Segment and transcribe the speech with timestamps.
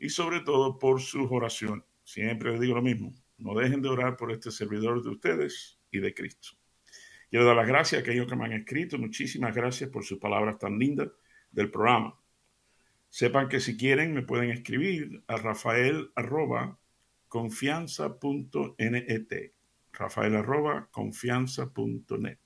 [0.00, 1.84] y sobre todo por sus oraciones.
[2.02, 6.00] Siempre les digo lo mismo, no dejen de orar por este servidor de ustedes y
[6.00, 6.48] de Cristo.
[7.28, 8.98] Quiero dar las gracias a aquellos que me han escrito.
[8.98, 11.08] Muchísimas gracias por sus palabras tan lindas
[11.52, 12.18] del programa.
[13.08, 16.78] Sepan que si quieren me pueden escribir a rafael arroba
[17.28, 19.52] confianza.net.
[19.92, 22.38] Rafael arroba confianza.net.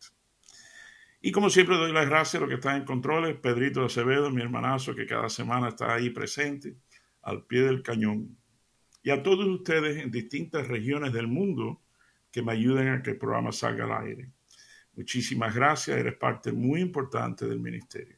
[1.22, 4.42] Y como siempre doy las gracias a los que están en controles, Pedrito Acevedo, mi
[4.42, 6.76] hermanazo, que cada semana está ahí presente
[7.24, 8.36] al pie del cañón.
[9.02, 11.82] Y a todos ustedes en distintas regiones del mundo
[12.30, 14.30] que me ayuden a que el programa salga al aire.
[14.94, 18.16] Muchísimas gracias, eres parte muy importante del ministerio.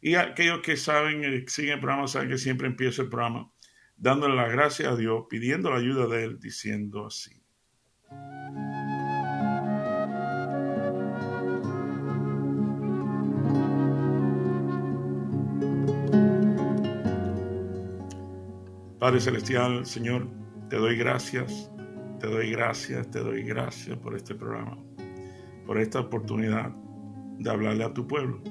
[0.00, 3.50] Y aquellos que saben, eh, siguen el programa, saben que siempre empiezo el programa
[3.96, 7.42] dándole las gracias a Dios, pidiendo la ayuda de Él, diciendo así.
[19.08, 20.28] Padre Celestial, Señor,
[20.68, 21.72] te doy gracias,
[22.20, 24.76] te doy gracias, te doy gracias por este programa,
[25.64, 26.72] por esta oportunidad
[27.38, 28.42] de hablarle a tu pueblo.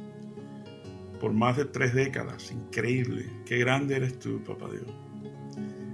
[1.22, 4.92] Por más de tres décadas, increíble, qué grande eres tú, papá Dios.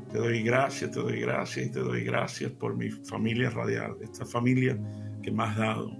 [0.10, 4.26] Te doy gracias, te doy gracias y te doy gracias por mi familia radial, esta
[4.26, 4.80] familia
[5.22, 5.92] que me has dado.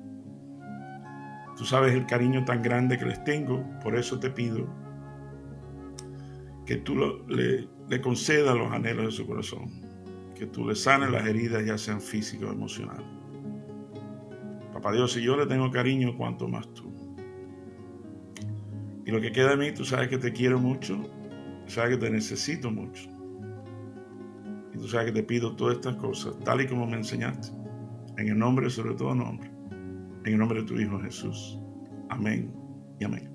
[1.58, 4.74] Tú sabes el cariño tan grande que les tengo, por eso te pido
[6.66, 6.96] que tú
[7.28, 9.72] le, le concedas los anhelos de su corazón,
[10.36, 13.06] que tú le sanes las heridas, ya sean físicas o emocionales.
[14.74, 16.92] Papá Dios, si yo le tengo cariño, cuanto más tú.
[19.06, 20.98] Y lo que queda de mí, tú sabes que te quiero mucho,
[21.68, 23.10] sabes que te necesito mucho.
[24.74, 27.50] Y tú sabes que te pido todas estas cosas, tal y como me enseñaste,
[28.18, 29.52] en el nombre, sobre todo nombre,
[30.26, 31.60] en el nombre de tu Hijo Jesús.
[32.10, 32.52] Amén
[33.00, 33.33] y amén.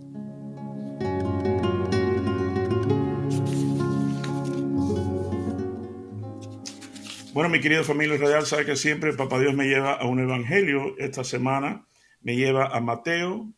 [7.39, 10.99] Bueno, mi querida familia radial, sabe que siempre Papá Dios me lleva a un evangelio.
[10.99, 11.87] Esta semana
[12.21, 13.55] me lleva a Mateo,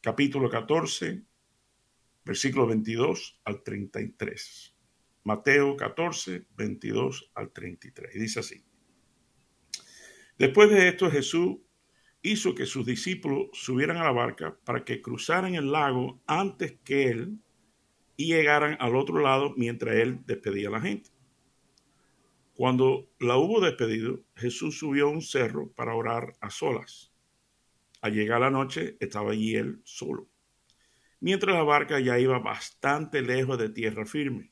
[0.00, 1.24] capítulo 14,
[2.24, 4.72] versículo 22 al 33.
[5.24, 8.14] Mateo 14, 22 al 33.
[8.14, 8.64] Y dice así.
[10.38, 11.56] Después de esto, Jesús
[12.22, 17.08] hizo que sus discípulos subieran a la barca para que cruzaran el lago antes que
[17.08, 17.40] él
[18.16, 21.17] y llegaran al otro lado mientras él despedía a la gente.
[22.58, 27.12] Cuando la hubo despedido, Jesús subió a un cerro para orar a solas.
[28.00, 30.26] Al llegar la noche, estaba allí él solo,
[31.20, 34.50] mientras la barca ya iba bastante lejos de tierra firme.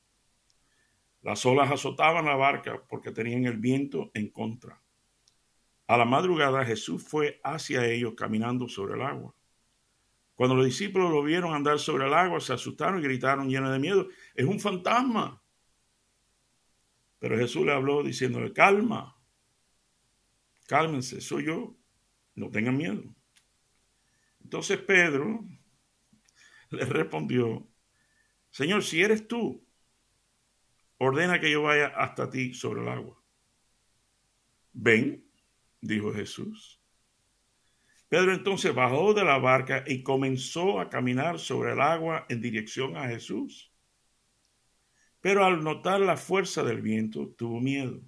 [1.20, 4.80] Las olas azotaban la barca porque tenían el viento en contra.
[5.88, 9.34] A la madrugada Jesús fue hacia ellos caminando sobre el agua.
[10.36, 13.80] Cuando los discípulos lo vieron andar sobre el agua, se asustaron y gritaron llenos de
[13.80, 14.06] miedo,
[14.36, 15.42] es un fantasma.
[17.26, 19.20] Pero Jesús le habló diciéndole, calma,
[20.69, 21.76] cálmense, soy yo,
[22.37, 23.03] no tengan miedo.
[24.44, 25.44] Entonces Pedro
[26.70, 27.69] le respondió,
[28.53, 29.66] Señor, si eres tú,
[30.98, 33.20] ordena que yo vaya hasta ti sobre el agua.
[34.72, 35.28] Ven,
[35.81, 36.81] dijo Jesús.
[38.09, 42.97] Pedro entonces bajó de la barca y comenzó a caminar sobre el agua en dirección
[42.97, 43.72] a Jesús.
[45.26, 48.00] Pero al notar la fuerza del viento, tuvo miedo.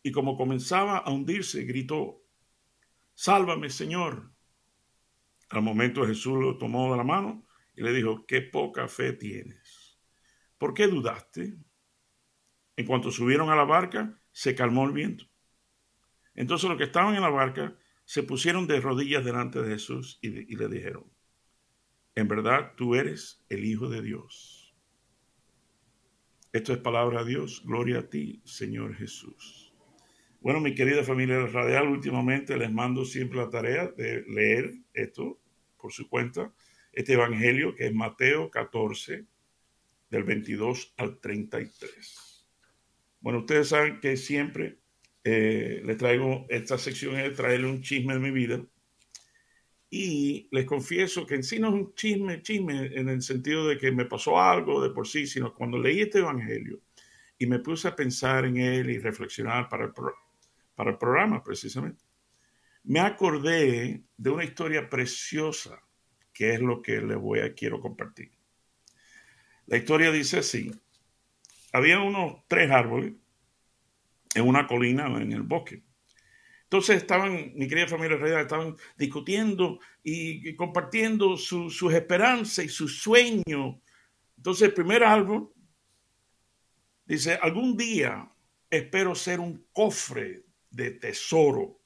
[0.00, 2.22] Y como comenzaba a hundirse, gritó,
[3.16, 4.30] Sálvame, Señor.
[5.48, 7.44] Al momento Jesús lo tomó de la mano
[7.74, 9.98] y le dijo, qué poca fe tienes.
[10.56, 11.58] ¿Por qué dudaste?
[12.76, 15.24] En cuanto subieron a la barca, se calmó el viento.
[16.36, 20.28] Entonces los que estaban en la barca se pusieron de rodillas delante de Jesús y,
[20.28, 21.12] y le dijeron,
[22.14, 24.57] en verdad tú eres el Hijo de Dios.
[26.52, 27.62] Esto es palabra de Dios.
[27.64, 29.74] Gloria a ti, Señor Jesús.
[30.40, 35.38] Bueno, mi querida familia radial, últimamente les mando siempre la tarea de leer esto
[35.76, 36.52] por su cuenta,
[36.92, 39.26] este evangelio que es Mateo 14,
[40.10, 42.46] del 22 al 33.
[43.20, 44.78] Bueno, ustedes saben que siempre
[45.24, 48.64] eh, les traigo esta sección, es traerle un chisme de mi vida.
[49.90, 53.78] Y les confieso que en sí no es un chisme, chisme en el sentido de
[53.78, 56.80] que me pasó algo de por sí, sino cuando leí este evangelio
[57.38, 59.92] y me puse a pensar en él y reflexionar para el,
[60.74, 62.04] para el programa precisamente,
[62.84, 65.82] me acordé de una historia preciosa
[66.32, 68.30] que es lo que les voy a quiero compartir.
[69.66, 70.70] La historia dice así:
[71.72, 73.14] había unos tres árboles
[74.34, 75.82] en una colina en el bosque.
[76.68, 83.76] Entonces estaban, mi querida familia real, estaban discutiendo y, compartiendo sus esperanzas y sus sueños.
[84.36, 85.50] Entonces el primer árbol
[87.06, 88.30] dice, algún día
[88.68, 91.80] espero ser un cofre de tesoro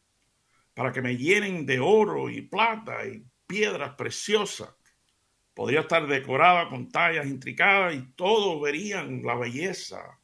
[0.74, 4.74] para que me llenen de oro y plata y piedras preciosas.
[5.54, 10.18] Podría estar decorada con tallas intricadas y todos verían la belleza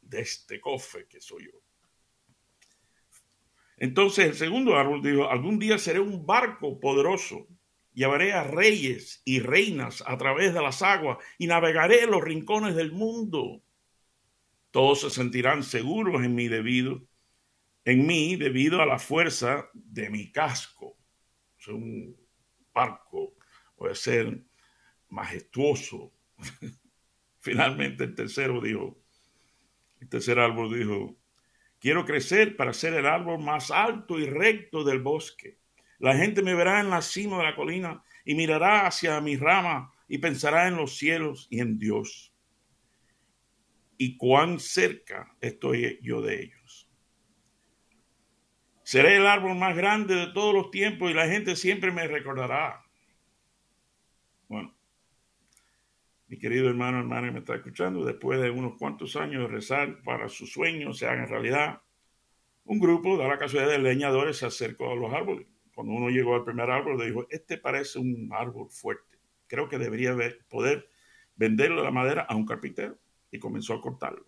[0.00, 1.59] de este cofre que soy yo.
[3.80, 7.48] Entonces el segundo árbol dijo, algún día seré un barco poderoso,
[7.94, 12.92] llevaré a reyes y reinas a través de las aguas y navegaré los rincones del
[12.92, 13.62] mundo.
[14.70, 17.02] Todos se sentirán seguros en mi debido,
[17.86, 20.98] en mí debido a la fuerza de mi casco.
[21.58, 22.14] Es un
[22.74, 23.34] barco
[23.76, 24.44] puede ser
[25.08, 26.12] majestuoso.
[27.38, 29.02] Finalmente el tercero dijo,
[30.00, 31.16] el tercer árbol dijo,
[31.80, 35.58] Quiero crecer para ser el árbol más alto y recto del bosque.
[35.98, 39.90] La gente me verá en la cima de la colina y mirará hacia mi rama
[40.06, 42.34] y pensará en los cielos y en Dios.
[43.96, 46.90] Y cuán cerca estoy yo de ellos.
[48.82, 52.84] Seré el árbol más grande de todos los tiempos y la gente siempre me recordará.
[54.48, 54.74] Bueno,
[56.30, 60.00] mi querido hermano, hermana que me está escuchando, después de unos cuantos años de rezar
[60.04, 61.82] para sus sueños se hagan realidad,
[62.64, 65.48] un grupo, da la casualidad de leñadores, se acercó a los árboles.
[65.74, 69.18] Cuando uno llegó al primer árbol, le dijo, este parece un árbol fuerte.
[69.48, 70.14] Creo que debería
[70.48, 70.88] poder
[71.34, 72.96] venderle la madera a un carpintero.
[73.32, 74.24] Y comenzó a cortarlo.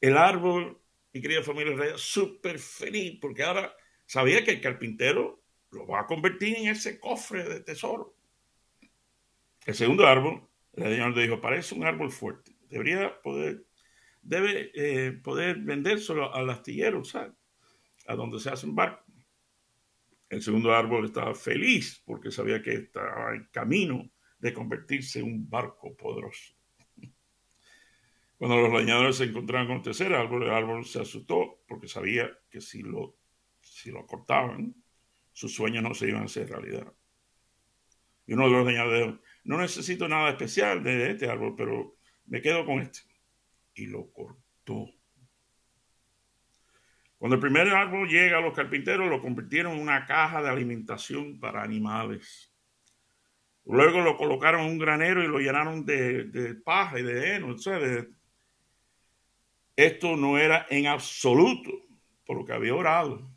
[0.00, 0.80] El árbol,
[1.12, 3.72] mi querida familia Reyes, súper feliz, porque ahora
[4.04, 5.40] sabía que el carpintero
[5.70, 8.16] lo va a convertir en ese cofre de tesoro.
[9.64, 12.56] El segundo árbol el señor le dijo, parece un árbol fuerte.
[12.68, 13.64] Debería poder,
[14.22, 17.32] debe eh, poder vendérselo al astillero, ¿sabes?
[18.06, 19.06] A donde se hacen barcos.
[20.28, 25.48] El segundo árbol estaba feliz porque sabía que estaba en camino de convertirse en un
[25.48, 26.54] barco poderoso.
[28.36, 32.30] Cuando los leñadores se encontraron con el tercer árbol, el árbol se asustó porque sabía
[32.48, 33.16] que si lo,
[33.60, 34.76] si lo cortaban,
[35.32, 36.92] sus sueños no se iban a hacer realidad.
[38.26, 39.14] Y uno de los leñadores
[39.48, 41.96] no necesito nada especial de este árbol, pero
[42.26, 43.00] me quedo con este.
[43.74, 44.90] Y lo cortó.
[47.16, 51.40] Cuando el primer árbol llega a los carpinteros, lo convirtieron en una caja de alimentación
[51.40, 52.52] para animales.
[53.64, 57.56] Luego lo colocaron en un granero y lo llenaron de, paja y de heno.
[59.76, 61.70] esto no era en absoluto
[62.26, 63.30] por lo que había orado.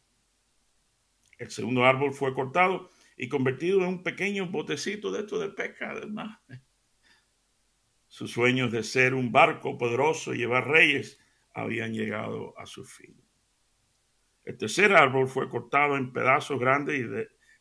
[1.38, 2.90] El segundo árbol fue cortado
[3.22, 6.42] y convertido en un pequeño botecito de esto de pesca mar.
[8.08, 11.20] Sus sueños de ser un barco poderoso y llevar reyes
[11.54, 13.16] habían llegado a su fin.
[14.44, 17.04] El tercer árbol fue cortado en pedazos grandes y,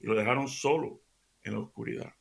[0.02, 1.02] y lo dejaron solo
[1.42, 2.14] en la oscuridad.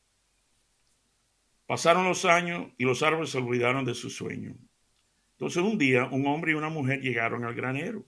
[1.66, 4.58] Pasaron los años y los árboles se olvidaron de su sueño.
[5.32, 8.06] Entonces un día un hombre y una mujer llegaron al granero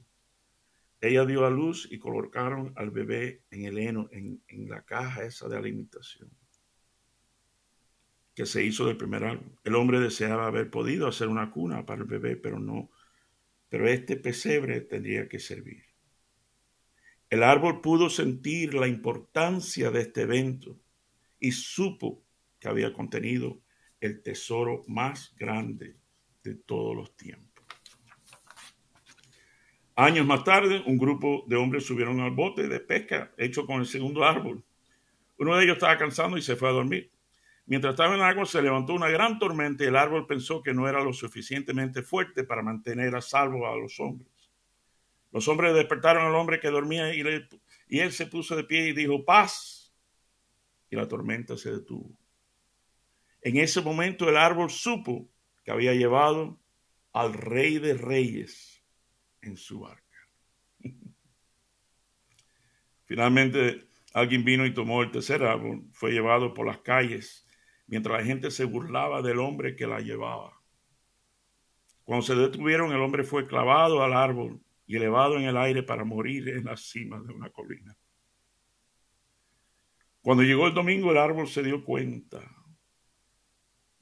[1.02, 5.50] ella dio a luz y colocaron al bebé en el heno, en, la caja esa
[5.50, 6.30] de alimentación
[8.36, 9.60] que se hizo del primer árbol.
[9.64, 12.90] El hombre deseaba haber podido hacer una cuna para el bebé, pero no.
[13.68, 15.84] Pero este pesebre tendría que servir.
[17.30, 20.80] El árbol pudo sentir la importancia de este evento
[21.40, 22.24] y supo
[22.60, 23.62] que había contenido
[24.00, 25.98] el tesoro más grande
[26.44, 27.51] de todos los tiempos.
[29.96, 33.86] Años más tarde, un grupo de hombres subieron al bote de pesca hecho con el
[33.86, 34.64] segundo árbol.
[35.38, 37.12] Uno de ellos estaba cansado y se fue a dormir.
[37.66, 40.88] Mientras estaba en agua se levantó una gran tormenta y el árbol pensó que no
[40.88, 44.32] era lo suficientemente fuerte para mantener a salvo a los hombres.
[45.32, 47.24] Los hombres despertaron al hombre que dormía y,
[47.88, 49.94] y él se puso de pie y dijo, paz.
[50.90, 52.12] Y la tormenta se detuvo.
[53.42, 55.30] En ese momento el árbol supo
[55.64, 56.60] que había llevado
[57.14, 58.71] al rey de reyes
[59.42, 60.04] en su barca.
[63.06, 67.48] Finalmente, alguien vino y tomó el tercer árbol, fue llevado por las calles,
[67.88, 70.62] mientras la gente se burlaba del hombre que la llevaba.
[72.04, 76.04] Cuando se detuvieron, el hombre fue clavado al árbol y elevado en el aire para
[76.04, 77.96] morir en la cima de una colina.
[80.22, 82.40] Cuando llegó el domingo, el árbol se dio cuenta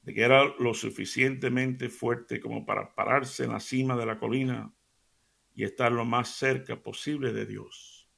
[0.02, 4.72] de que era lo suficientemente fuerte como para pararse en la cima de la colina
[5.60, 8.08] y estar lo más cerca posible de Dios,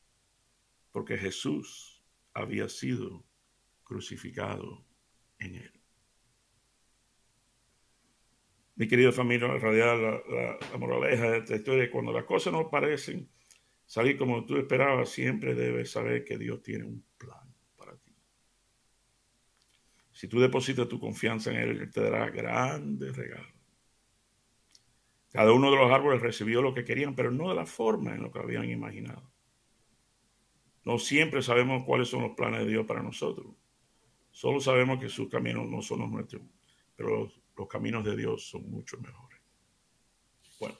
[0.93, 2.01] porque Jesús
[2.35, 3.25] había sido
[3.83, 4.87] crucificado
[5.41, 5.73] en él.
[8.77, 13.29] Mi querida familia radial, la, la, moraleja de esta historia, cuando las cosas no parecen
[13.87, 18.15] salir como tú esperabas, siempre debes saber que Dios tiene un plan para ti.
[20.13, 23.62] Si tú depositas tu confianza en Él, Él te dará grandes regalos.
[25.33, 28.23] Cada uno de los árboles recibió lo que querían, pero no de la forma en
[28.23, 29.33] lo que habían imaginado.
[30.85, 33.55] No siempre sabemos cuáles son los planes de Dios para nosotros.
[34.31, 36.43] Solo sabemos que sus caminos no son los nuestros,
[36.97, 39.39] pero los, caminos de Dios son mucho mejores.
[40.59, 40.77] Bueno,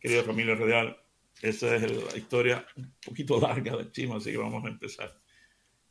[0.00, 0.96] querida familia radial,
[1.42, 5.20] esa es la historia un poquito larga de Chima, así que vamos a empezar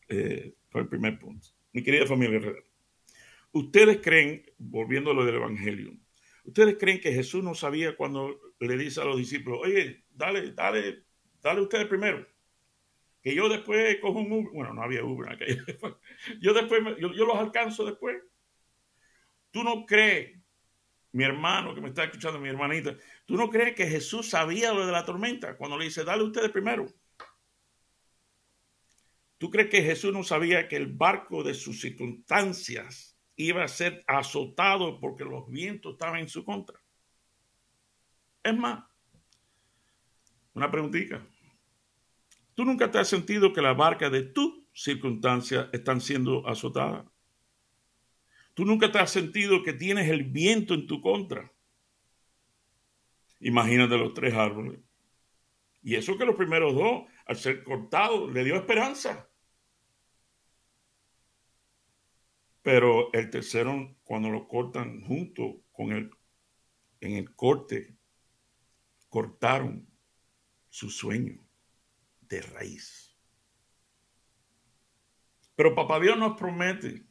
[0.07, 1.49] eh, por el primer punto.
[1.73, 2.63] Mi querida familia radial,
[3.51, 5.93] ustedes creen, volviendo a lo del Evangelio,
[6.47, 11.03] ¿Ustedes creen que Jesús no sabía cuando le dice a los discípulos, oye, dale, dale,
[11.41, 12.25] dale ustedes primero?
[13.21, 14.53] Que yo después cojo un Uber.
[14.53, 15.65] Bueno, no había Uber en
[16.41, 18.23] Yo después, yo, los alcanzo después.
[19.51, 20.39] ¿Tú no crees,
[21.11, 24.85] mi hermano que me está escuchando, mi hermanita, tú no crees que Jesús sabía lo
[24.85, 26.85] de la tormenta cuando le dice, dale ustedes primero?
[29.37, 34.03] ¿Tú crees que Jesús no sabía que el barco de sus circunstancias iba a ser
[34.07, 36.79] azotado porque los vientos estaban en su contra.
[38.43, 38.83] Es más,
[40.53, 41.25] una preguntita.
[42.55, 47.05] ¿Tú nunca te has sentido que la barca de tus circunstancias están siendo azotadas?
[48.55, 51.51] ¿Tú nunca te has sentido que tienes el viento en tu contra?
[53.39, 54.79] Imagínate los tres árboles.
[55.83, 59.26] Y eso que los primeros dos, al ser cortados, le dio esperanza.
[62.67, 66.11] Pero el tercero, cuando lo cortan junto con el,
[66.99, 67.95] en el corte,
[69.07, 69.89] cortaron
[70.67, 71.39] su sueño
[72.19, 73.17] de raíz.
[75.55, 77.05] Pero papá Dios nos promete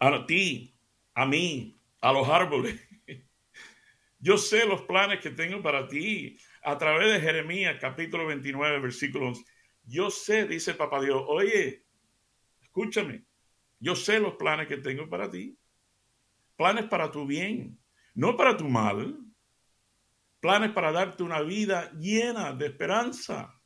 [0.00, 0.76] a ti,
[1.14, 2.80] a mí, a los árboles.
[4.18, 9.28] Yo sé los planes que tengo para ti a través de Jeremías capítulo 29, versículo
[9.28, 9.44] 11.
[9.84, 11.86] Yo sé, dice papá Dios, oye,
[12.62, 13.26] escúchame,
[13.82, 15.58] yo sé los planes que tengo para ti.
[16.56, 17.76] Planes para tu bien,
[18.14, 19.18] no para tu mal.
[20.38, 23.60] Planes para darte una vida llena de esperanza.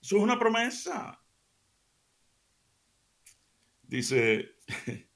[0.00, 1.20] Eso es una promesa.
[3.82, 4.54] Dice,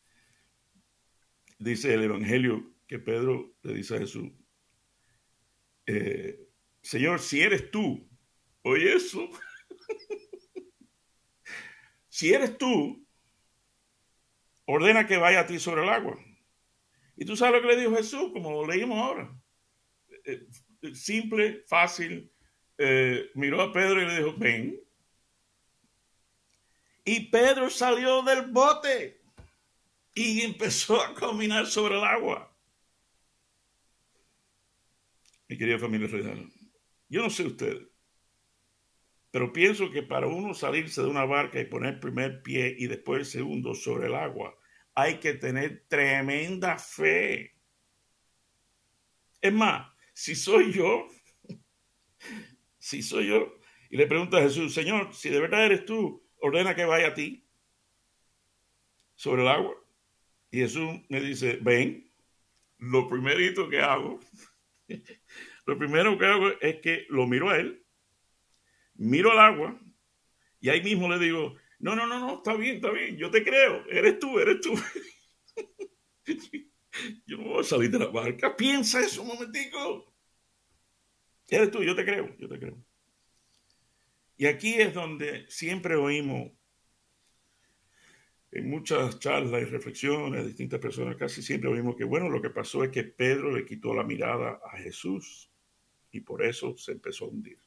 [1.61, 4.33] dice el Evangelio que Pedro le dice a Jesús,
[5.87, 6.49] eh,
[6.83, 8.11] Señor, si eres tú,
[8.62, 9.30] oye eso,
[12.09, 13.06] si eres tú,
[14.66, 16.18] ordena que vaya a ti sobre el agua.
[17.16, 19.35] Y tú sabes lo que le dijo Jesús, como lo leímos ahora.
[20.25, 20.46] Eh,
[20.82, 22.30] eh, simple, fácil.
[22.78, 24.80] Eh, miró a Pedro y le dijo, ven.
[27.04, 29.23] Y Pedro salió del bote
[30.14, 32.52] y empezó a caminar sobre el agua.
[35.49, 36.08] Mi querida familia
[37.08, 37.88] yo no sé usted,
[39.37, 42.87] pero pienso que para uno salirse de una barca y poner el primer pie y
[42.87, 44.59] después el segundo sobre el agua,
[44.95, 47.55] hay que tener tremenda fe.
[49.43, 51.07] Es más, si soy yo,
[52.78, 53.59] si soy yo,
[53.90, 57.14] y le pregunto a Jesús, Señor, si de verdad eres tú, ordena que vaya a
[57.14, 57.47] ti
[59.16, 59.75] sobre el agua.
[60.50, 62.11] Y Jesús me dice, ven,
[62.78, 64.19] lo primerito que hago,
[65.66, 67.86] lo primero que hago es que lo miro a él
[68.99, 69.81] miro al agua
[70.61, 73.45] y ahí mismo le digo, no, no, no, no, está bien, está bien, yo te
[73.45, 74.75] creo, eres tú, eres tú.
[77.26, 80.12] yo no voy a salir de la barca, piensa eso un momentico.
[81.49, 82.83] Eres tú, yo te creo, yo te creo.
[84.37, 86.53] Y aquí es donde siempre oímos
[88.50, 92.50] en muchas charlas y reflexiones de distintas personas, casi siempre oímos que, bueno, lo que
[92.50, 95.50] pasó es que Pedro le quitó la mirada a Jesús
[96.11, 97.59] y por eso se empezó a hundir.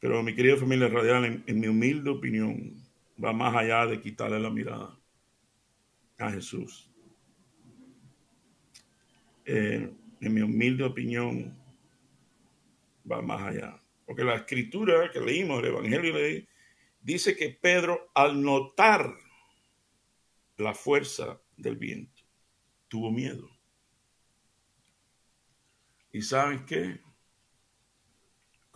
[0.00, 2.74] Pero mi querida familia radial, en, mi humilde opinión,
[3.22, 4.98] va más allá de quitarle la mirada
[6.18, 6.90] a Jesús.
[9.44, 11.56] Eh, en mi humilde opinión,
[13.10, 13.80] va más allá.
[14.04, 16.14] Porque la escritura que leímos, el Evangelio,
[17.00, 19.14] dice que Pedro, al notar
[20.56, 22.22] la fuerza del viento,
[22.88, 23.48] tuvo miedo.
[26.12, 27.00] ¿Y saben qué?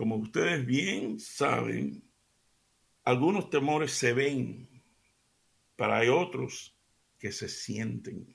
[0.01, 2.03] Como ustedes bien saben,
[3.05, 4.67] algunos temores se ven,
[5.77, 6.75] pero hay otros
[7.19, 8.35] que se sienten.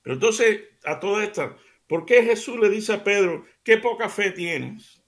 [0.00, 1.56] Pero entonces, a toda esta,
[1.88, 5.02] ¿por qué Jesús le dice a Pedro, qué poca fe tienes?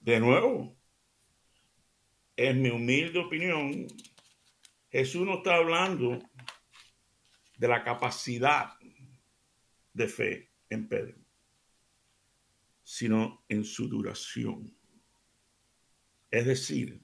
[0.00, 0.74] De nuevo,
[2.34, 3.88] en mi humilde opinión,
[4.90, 6.18] Jesús no está hablando
[7.58, 8.72] de la capacidad
[9.92, 11.27] de fe en Pedro,
[12.98, 14.76] sino en su duración.
[16.32, 17.00] Es decir,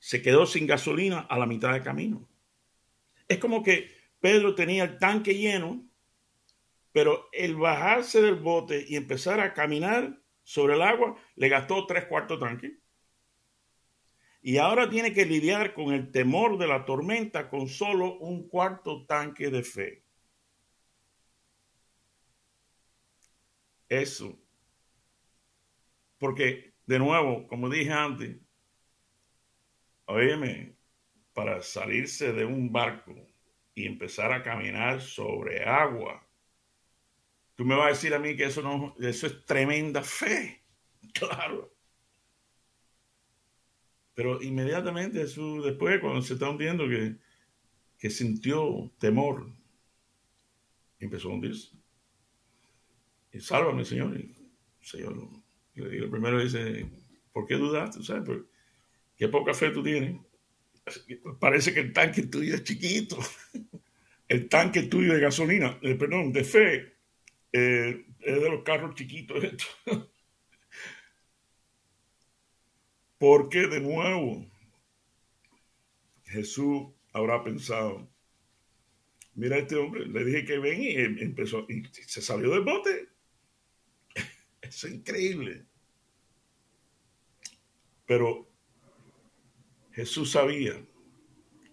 [0.00, 2.28] se quedó sin gasolina a la mitad del camino.
[3.28, 5.88] Es como que Pedro tenía el tanque lleno,
[6.90, 12.06] pero el bajarse del bote y empezar a caminar sobre el agua le gastó tres
[12.06, 12.80] cuartos tanque.
[14.42, 19.06] Y ahora tiene que lidiar con el temor de la tormenta con solo un cuarto
[19.06, 20.04] tanque de fe.
[23.88, 24.36] Eso.
[26.20, 28.36] Porque, de nuevo, como dije antes,
[30.04, 30.76] oíme,
[31.32, 33.14] para salirse de un barco
[33.74, 36.28] y empezar a caminar sobre agua,
[37.54, 40.62] tú me vas a decir a mí que eso no, eso es tremenda fe.
[41.14, 41.74] Claro.
[44.14, 47.16] Pero inmediatamente después, cuando se está hundiendo, que,
[47.98, 49.50] que sintió temor,
[50.98, 51.70] empezó a hundirse.
[53.32, 54.20] Y sálvame, Señor.
[54.20, 54.36] Y,
[54.82, 55.39] Señor,
[55.92, 56.86] y el primero dice,
[57.32, 58.02] ¿por qué dudaste?
[58.02, 58.40] ¿Sabes?
[59.16, 60.16] qué poca fe tú tienes.
[61.38, 63.18] Parece que el tanque tuyo es chiquito.
[64.30, 66.94] El tanque tuyo de gasolina, eh, perdón, de fe,
[67.52, 69.44] eh, es de los carros chiquitos.
[73.18, 74.46] Porque de nuevo
[76.26, 78.08] Jesús habrá pensado,
[79.34, 80.94] mira a este hombre, le dije que ven y
[81.24, 83.08] empezó, y se salió del bote.
[84.62, 85.66] es increíble.
[88.10, 88.44] Pero
[89.92, 90.84] Jesús sabía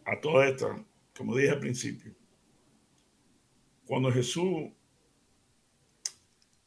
[0.06, 2.14] a toda esta, como dije al principio,
[3.88, 4.70] cuando Jesús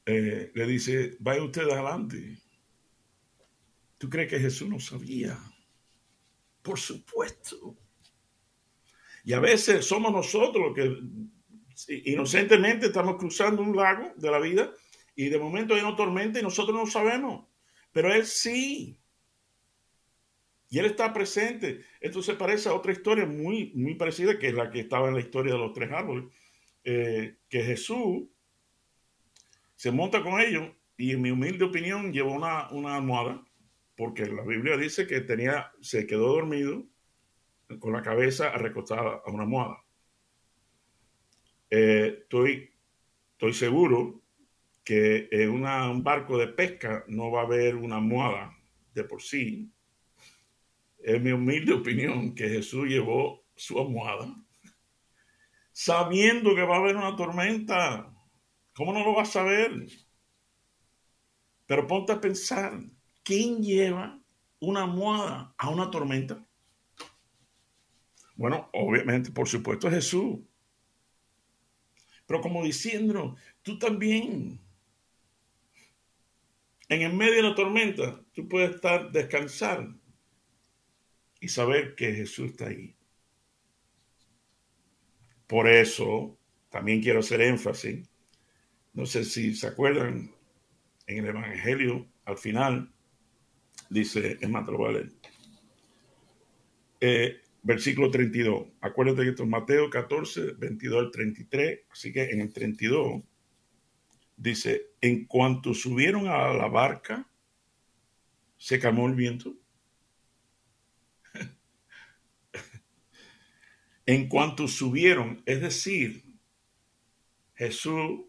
[0.06, 2.42] eh, le dice, vaya usted adelante,
[3.96, 5.38] ¿tú crees que Jesús no sabía?
[6.62, 7.78] Por supuesto.
[9.22, 14.74] Y a veces somos nosotros los que inocentemente estamos cruzando un lago de la vida
[15.14, 17.46] y de momento hay una tormenta y nosotros no sabemos,
[17.92, 18.99] pero Él sí.
[20.70, 21.84] Y Él está presente.
[22.00, 25.14] Esto se parece a otra historia muy, muy parecida, que es la que estaba en
[25.14, 26.26] la historia de los tres árboles,
[26.84, 28.28] eh, que Jesús
[29.74, 33.44] se monta con ellos y en mi humilde opinión llevó una, una almohada,
[33.96, 36.86] porque la Biblia dice que tenía, se quedó dormido
[37.80, 39.84] con la cabeza recostada a una almohada.
[41.68, 42.70] Eh, estoy,
[43.32, 44.22] estoy seguro
[44.84, 48.56] que en un barco de pesca no va a haber una almohada
[48.94, 49.70] de por sí,
[51.02, 54.34] es mi humilde opinión que Jesús llevó su almohada
[55.72, 58.12] sabiendo que va a haber una tormenta.
[58.74, 59.86] ¿Cómo no lo vas a saber?
[61.66, 62.78] Pero ponte a pensar,
[63.22, 64.20] ¿quién lleva
[64.58, 66.46] una almohada a una tormenta?
[68.34, 70.40] Bueno, obviamente, por supuesto, Jesús.
[72.26, 74.60] Pero como diciendo, tú también.
[76.90, 79.88] En el medio de la tormenta, tú puedes estar, descansar
[81.40, 82.94] y saber que Jesús está ahí.
[85.46, 88.08] Por eso, también quiero hacer énfasis,
[88.92, 90.30] no sé si se acuerdan,
[91.06, 92.92] en el Evangelio, al final,
[93.88, 94.68] dice, es más,
[97.00, 98.68] eh, versículo 32.
[98.80, 101.80] Acuérdate que esto es Mateo 14, 22 al 33.
[101.90, 103.22] Así que en el 32
[104.36, 107.28] dice, en cuanto subieron a la barca,
[108.56, 109.56] se calmó el viento
[114.10, 116.24] en cuanto subieron, es decir,
[117.54, 118.22] Jesús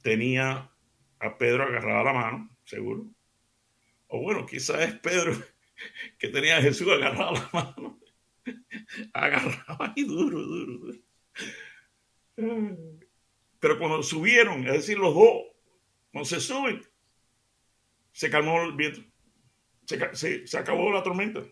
[0.00, 0.70] tenía
[1.18, 3.06] a Pedro agarrada la mano, seguro.
[4.06, 5.32] O bueno, quizás es Pedro
[6.18, 8.00] que tenía a Jesús agarrado la mano.
[9.12, 10.98] Agarraba y duro, duro, duro.
[13.58, 15.46] Pero cuando subieron, es decir, los dos,
[16.12, 16.80] cuando se suben,
[18.12, 19.02] se calmó el viento.
[19.84, 21.42] Se acabó la tormenta.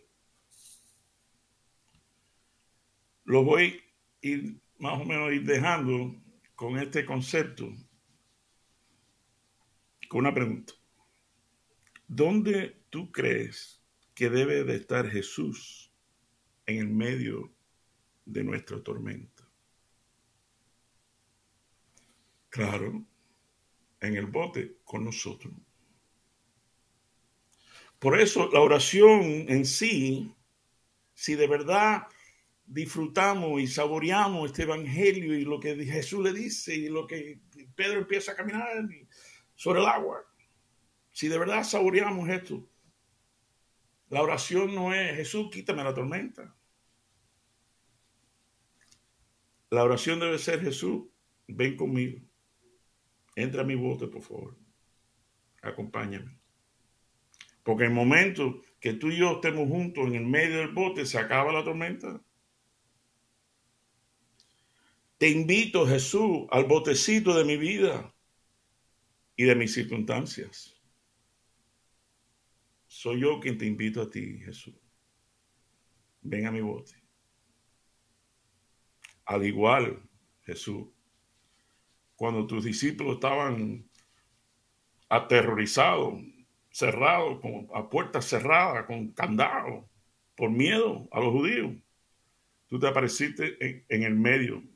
[3.30, 3.80] Lo voy
[4.24, 6.20] a ir más o menos ir dejando
[6.56, 7.72] con este concepto,
[10.08, 10.72] con una pregunta.
[12.08, 13.80] ¿Dónde tú crees
[14.14, 15.92] que debe de estar Jesús
[16.66, 17.52] en el medio
[18.24, 19.48] de nuestra tormenta?
[22.48, 23.06] Claro,
[24.00, 25.54] en el bote con nosotros.
[28.00, 30.34] Por eso la oración en sí,
[31.14, 32.08] si de verdad
[32.70, 37.40] disfrutamos y saboreamos este evangelio y lo que Jesús le dice y lo que
[37.74, 38.68] Pedro empieza a caminar
[39.56, 40.24] sobre el agua,
[41.10, 42.64] si de verdad saboreamos esto,
[44.08, 46.54] la oración no es Jesús, quítame la tormenta.
[49.70, 51.08] La oración debe ser Jesús,
[51.46, 52.20] ven conmigo.
[53.36, 54.56] Entra a mi bote, por favor.
[55.62, 56.38] Acompáñame.
[57.62, 61.18] Porque el momento que tú y yo estemos juntos en el medio del bote, se
[61.18, 62.20] acaba la tormenta.
[65.20, 68.10] Te invito, Jesús, al botecito de mi vida
[69.36, 70.74] y de mis circunstancias.
[72.86, 74.74] Soy yo quien te invito a ti, Jesús.
[76.22, 76.94] Ven a mi bote.
[79.26, 80.02] Al igual,
[80.40, 80.88] Jesús,
[82.16, 83.86] cuando tus discípulos estaban
[85.10, 86.14] aterrorizados,
[86.70, 89.86] cerrados, con, a puertas cerradas, con candado,
[90.34, 91.76] por miedo a los judíos,
[92.68, 94.69] tú te apareciste en, el medio.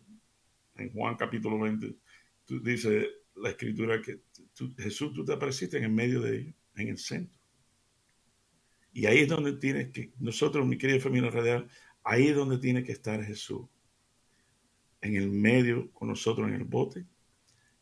[0.77, 1.95] En Juan capítulo 20,
[2.45, 4.21] tú dice la escritura que
[4.79, 7.39] Jesús, tú te apareciste en el medio de ellos, en el centro.
[8.93, 11.69] Y ahí es donde tienes que, nosotros, mi querida familia radial,
[12.05, 13.67] ahí es donde tiene que estar Jesús.
[15.01, 17.05] En el medio con nosotros en el bote,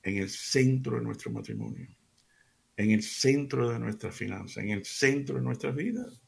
[0.02, 1.86] en el centro de nuestro matrimonio,
[2.76, 6.20] en el centro de nuestra finanza, en el centro de nuestras vidas.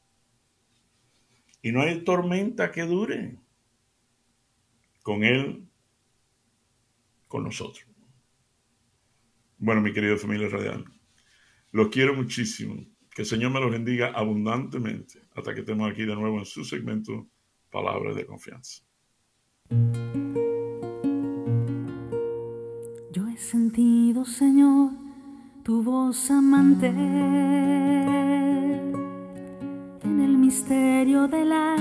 [1.62, 3.38] Y no hay tormenta que dure
[5.02, 5.66] con Él,
[7.34, 7.84] con nosotros.
[9.58, 10.84] Bueno, mi querida familia radial,
[11.72, 12.76] los quiero muchísimo.
[13.12, 16.64] Que el Señor me los bendiga abundantemente hasta que estemos aquí de nuevo en su
[16.64, 17.26] segmento
[17.72, 18.84] Palabras de Confianza.
[23.10, 24.92] Yo he sentido, Señor,
[25.64, 26.86] tu voz amante
[30.06, 31.80] en el misterio de las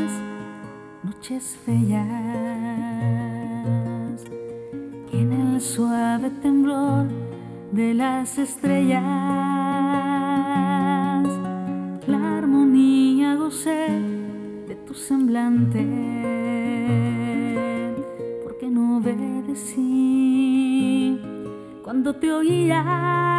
[1.03, 2.72] noches feas
[5.63, 7.08] suave temblor
[7.71, 9.34] de las estrellas
[14.67, 15.80] de tu semblante,
[18.43, 19.80] porque no obedecí
[21.84, 23.33] cuando te oía.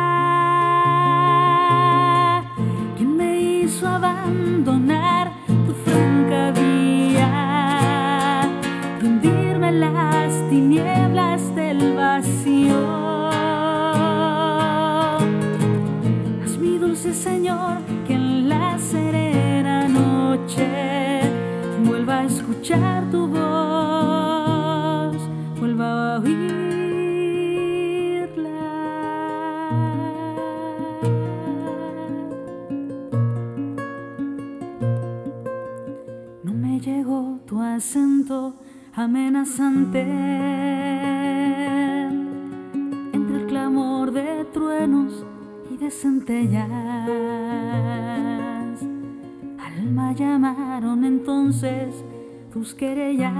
[45.75, 47.25] Y de centellas
[50.15, 52.05] llamaron entonces
[52.53, 53.33] tus querellas,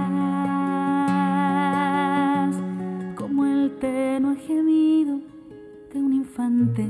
[3.15, 5.21] como el tenue gemido
[5.93, 6.85] de un infante,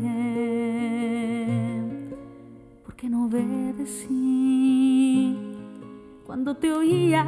[2.83, 4.17] porque no obedecí
[6.25, 7.23] cuando te oía.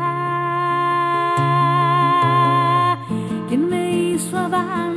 [3.48, 4.97] ¿Quién me hizo abandonar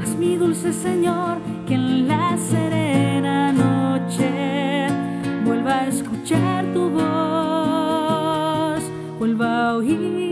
[0.00, 4.88] Haz mi dulce Señor que en la serena noche
[5.44, 8.82] vuelva a escuchar tu voz,
[9.18, 10.31] vuelva a oír.